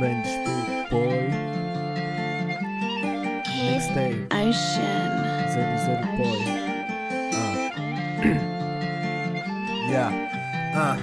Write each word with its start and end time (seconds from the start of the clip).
Mendes 0.00 0.30
Boy 0.90 1.28
Mixtape 3.56 4.26
Ocean. 4.32 5.10
00 5.52 6.16
Boy 6.16 6.40
Ah 7.34 7.54
Yeah 9.90 10.12
Ah 10.74 10.96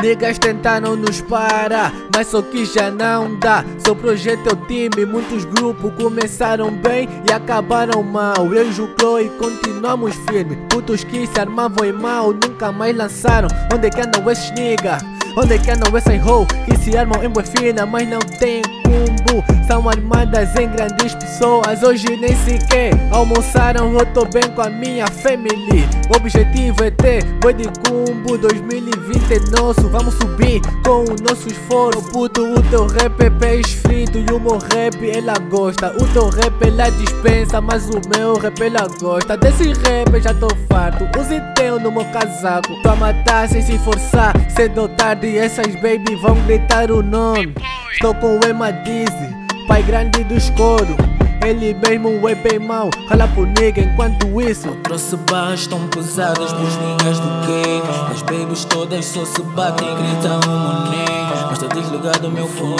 Niggas 0.00 0.38
tentaram 0.38 0.94
nos 0.94 1.20
parar, 1.22 1.92
mas 2.14 2.28
só 2.28 2.40
que 2.40 2.64
já 2.64 2.88
não 2.88 3.36
dá. 3.40 3.64
Seu 3.78 3.96
projeto 3.96 4.48
é 4.48 4.52
o 4.52 4.66
time, 4.66 5.04
muitos 5.04 5.44
grupos 5.44 5.92
começaram 5.94 6.70
bem 6.70 7.08
e 7.28 7.32
acabaram 7.32 8.00
mal. 8.04 8.54
Eu 8.54 8.64
e 8.64 8.80
o 8.80 8.94
Chloe 8.96 9.28
continuamos 9.30 10.14
firmes. 10.30 10.56
Putos 10.68 11.02
que 11.02 11.26
se 11.26 11.40
armavam 11.40 11.84
em 11.84 11.92
mal, 11.92 12.32
nunca 12.32 12.70
mais 12.70 12.96
lançaram. 12.96 13.48
Onde 13.74 13.90
que 13.90 14.00
andam 14.00 14.30
esses 14.30 14.52
niggas? 14.52 15.17
Onde 15.40 15.56
que 15.56 15.70
andam 15.70 15.96
essas 15.96 16.20
hoe 16.26 16.44
que 16.64 16.76
se 16.78 16.96
armam 16.96 17.22
em 17.22 17.32
fina, 17.44 17.86
mas 17.86 18.08
não 18.08 18.18
tem 18.18 18.60
cumbo? 18.82 19.44
São 19.68 19.88
armadas 19.88 20.48
em 20.56 20.68
grandes 20.68 21.14
pessoas, 21.14 21.80
hoje 21.84 22.16
nem 22.16 22.34
sequer 22.34 22.90
almoçaram. 23.12 23.92
Eu 23.96 24.04
tô 24.06 24.24
bem 24.24 24.42
com 24.56 24.62
a 24.62 24.68
minha 24.68 25.06
family. 25.06 25.88
O 26.10 26.16
objetivo 26.16 26.82
é 26.82 26.90
ter 26.90 27.24
boi 27.40 27.54
de 27.54 27.68
cumbo 27.86 28.36
2020 28.36 28.98
é 29.32 29.60
nosso. 29.60 29.88
Vamos 29.90 30.14
subir 30.14 30.60
com 30.84 31.04
o 31.04 31.16
nosso 31.22 31.46
esforço. 31.46 32.02
Puto, 32.10 32.42
o 32.42 32.62
teu 32.62 32.86
rap 32.88 33.20
é 33.20 33.30
pé 33.30 33.56
esfrito 33.56 34.18
e 34.18 34.32
o 34.32 34.40
meu 34.40 34.58
rap 34.58 35.08
ela 35.08 35.34
gosta. 35.48 35.94
O 36.02 36.06
teu 36.08 36.30
rap 36.30 36.66
ela 36.66 36.90
dispensa, 36.90 37.60
mas 37.60 37.88
o 37.88 38.00
meu 38.12 38.38
rap 38.38 38.60
ela 38.60 38.88
gosta. 39.00 39.36
Desse 39.36 39.72
rap 39.84 40.12
eu 40.12 40.20
já 40.20 40.34
tô 40.34 40.48
farto. 40.68 41.04
Use 41.16 41.40
teu 41.54 41.78
no 41.78 41.92
meu 41.92 42.04
casaco. 42.06 42.74
Pra 42.82 42.96
matar 42.96 43.48
sem 43.48 43.62
se 43.62 43.78
forçar, 43.78 44.34
cedo 44.50 44.82
ou 44.82 44.88
tarde 44.88 45.27
essas 45.36 45.74
baby 45.76 46.14
vão 46.22 46.34
gritar 46.46 46.90
o 46.90 47.02
nome. 47.02 47.54
Estou 47.92 48.14
com 48.14 48.38
o 48.38 48.40
Emma 48.48 48.72
Dizzy, 48.72 49.34
pai 49.66 49.82
grande 49.82 50.24
do 50.24 50.34
escoro. 50.34 50.96
Ele 51.44 51.74
mesmo 51.74 52.28
é 52.28 52.34
bem 52.34 52.58
mau, 52.58 52.90
rala 53.08 53.28
pro 53.28 53.46
nigga 53.46 53.80
enquanto 53.80 54.40
isso. 54.40 54.68
Trouxe 54.84 55.16
barras 55.30 55.66
tão 55.66 55.86
pesadas 55.88 56.52
pros 56.52 56.76
niggas 56.76 57.20
do 57.20 57.46
game 57.46 57.82
As 58.12 58.22
babies 58.22 58.64
todas 58.64 59.04
só 59.04 59.24
se 59.24 59.40
batem 59.42 59.88
e 59.88 59.94
gritam 59.94 60.40
o 60.40 60.50
money 60.50 61.46
Mas 61.48 61.58
tá 61.58 61.66
desligado 61.68 62.28
o 62.28 62.30
meu 62.30 62.46
fone 62.48 62.76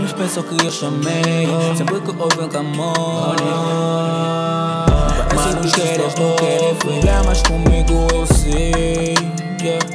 Uns 0.00 0.12
pensam 0.12 0.42
que 0.42 0.64
eu 0.64 0.70
chamei. 0.70 1.48
Sempre 1.76 2.00
que 2.00 2.10
ouvem 2.10 2.48
camone 2.48 3.42
Esses 5.34 5.72
querem, 5.72 5.98
não 5.98 6.36
querem 6.36 6.74
problemas 6.76 7.42
comigo 7.42 8.06
eu 8.14 8.26
sei. 8.26 9.14
Yeah, 9.62 9.86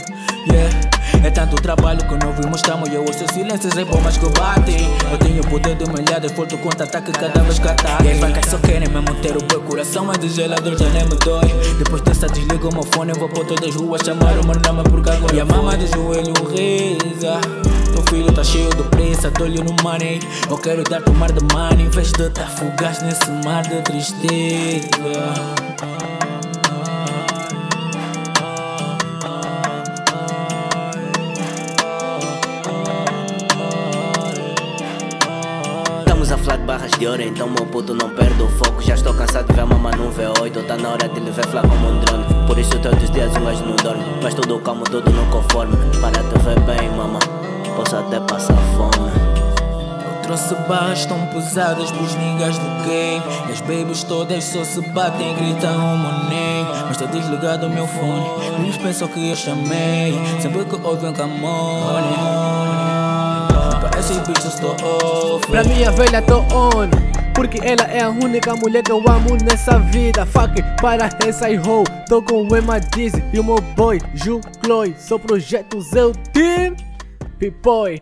yeah 0.51 0.86
é 1.23 1.31
tanto 1.31 1.55
trabalho 1.57 1.99
que 2.05 2.25
não 2.25 2.33
vimos 2.33 2.57
estamos 2.57 2.89
e 2.89 2.95
eu 2.95 3.01
ouço 3.01 3.25
silêncios 3.33 3.75
em 3.75 3.85
bombas 3.85 4.17
que 4.17 4.25
batem. 4.39 4.87
Eu 5.11 5.17
tenho 5.17 5.41
o 5.41 5.47
poder 5.47 5.75
de 5.75 5.83
humilhar, 5.83 6.19
de 6.19 6.29
forte 6.29 6.57
contra 6.57 6.85
ataque 6.85 7.11
cada 7.11 7.41
vez 7.41 7.59
que 7.59 7.67
ataque. 7.67 8.03
E 8.05 8.11
as 8.11 8.19
vacas 8.19 8.45
só 8.49 8.57
querem 8.57 8.89
mesmo 8.89 9.15
ter 9.15 9.35
o 9.37 9.45
meu 9.49 9.61
coração 9.61 10.11
é 10.11 10.17
de 10.17 10.29
gelador, 10.29 10.77
já 10.77 10.89
nem 10.89 11.03
me 11.05 11.15
dói 11.23 11.47
Depois 11.77 12.01
dessa 12.01 12.27
desligo 12.27 12.69
o 12.69 12.73
meu 12.73 12.83
fone, 12.93 13.11
eu 13.11 13.19
vou 13.19 13.29
por 13.29 13.45
todas 13.45 13.69
as 13.69 13.75
ruas 13.75 14.01
chamar 14.01 14.33
o 14.39 14.45
meu 14.45 14.59
nome 14.59 14.83
porque 14.89 15.09
agora 15.09 15.35
E 15.35 15.39
a 15.39 15.45
mama 15.45 15.77
de 15.77 15.87
joelho 15.87 16.33
reza 16.49 17.39
teu 17.93 18.03
filho 18.09 18.31
tá 18.31 18.43
cheio 18.43 18.69
de 18.69 18.83
pressa, 18.83 19.31
dou-lhe 19.31 19.57
no 19.57 19.75
money. 19.81 20.19
Eu 20.49 20.57
quero 20.57 20.83
dar-te 20.83 21.09
um 21.09 21.13
mar 21.13 21.31
de 21.31 21.43
money 21.53 21.85
Em 21.85 21.89
vez 21.89 22.11
de 22.11 22.29
tá 22.29 22.45
fugaz 22.45 23.01
nesse 23.01 23.29
mar 23.43 23.63
de 23.63 23.81
tristeza 23.81 25.66
barras 36.67 36.91
de 36.99 37.07
ouro, 37.07 37.21
então 37.21 37.49
meu 37.49 37.65
puto 37.65 37.93
não 37.93 38.09
perde 38.09 38.43
o 38.43 38.49
foco. 38.49 38.81
Já 38.81 38.95
estou 38.95 39.13
cansado 39.13 39.47
de 39.47 39.53
ver 39.53 39.65
mama 39.65 39.89
no 39.91 40.11
V8, 40.11 40.67
tá 40.67 40.75
na 40.75 40.89
hora 40.89 41.07
de 41.07 41.19
lhe 41.21 41.31
ver 41.31 41.47
falar 41.47 41.61
como 41.61 41.87
um 41.87 41.99
drone. 42.01 42.25
Por 42.45 42.59
isso 42.59 42.77
todos 42.81 43.01
os 43.01 43.09
dias 43.09 43.31
um 43.37 43.45
gajo 43.45 43.63
não 43.63 43.75
dorme, 43.77 44.03
mas 44.21 44.33
tudo 44.33 44.59
calmo, 44.59 44.83
tudo 44.83 45.09
no 45.09 45.25
conforme. 45.31 45.77
Para 46.01 46.21
te 46.21 46.39
ver 46.43 46.59
bem, 46.59 46.89
mama, 46.91 47.19
posso 47.73 47.95
até 47.95 48.19
passar 48.19 48.57
fome. 48.75 49.11
Trouxe 50.23 50.55
barras 50.67 51.05
tão 51.05 51.25
pesadas 51.27 51.89
pros 51.89 52.13
niggas 52.15 52.57
do 52.57 52.83
game 52.85 53.23
E 53.47 53.51
as 53.53 53.61
babies 53.61 54.03
todas 54.03 54.43
só 54.43 54.61
se 54.65 54.81
batem 54.89 55.33
gritam 55.35 55.73
o 55.73 55.97
meu 55.97 56.11
name 56.29 56.67
Mas 56.85 56.97
tá 56.97 57.05
desligado 57.05 57.67
o 57.67 57.69
meu 57.69 57.87
fone 57.87 58.25
Uns 58.59 58.75
pensam 58.75 59.07
que 59.07 59.29
eu 59.29 59.35
chamei 59.37 60.19
Sempre 60.41 60.65
que 60.65 60.75
ouvem 60.85 61.13
camone 61.13 62.13
Off. 64.83 65.45
Pra 65.47 65.63
minha 65.65 65.91
velha 65.91 66.21
tô 66.21 66.39
on. 66.55 66.89
Porque 67.35 67.59
ela 67.61 67.83
é 67.83 68.01
a 68.01 68.09
única 68.09 68.55
mulher 68.55 68.81
que 68.81 68.91
eu 68.91 69.03
amo 69.07 69.37
nessa 69.43 69.79
vida. 69.79 70.25
Fuck 70.25 70.63
para 70.81 71.09
essa 71.25 71.47
hoe 71.47 71.83
Tô 72.07 72.21
com 72.21 72.47
o 72.47 72.57
Emma 72.57 72.79
Dizzy 72.79 73.21
e 73.33 73.39
o 73.39 73.43
meu 73.43 73.59
boy 73.75 73.99
Ju 74.13 74.39
Chloe. 74.63 74.95
Sou 74.97 75.19
projeto 75.19 75.81
Zeu 75.81 76.13
Team. 76.33 76.75
P-Boy 77.37 78.01